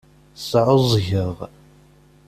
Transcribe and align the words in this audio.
Sɛuẓẓgeɣ. 0.49 1.37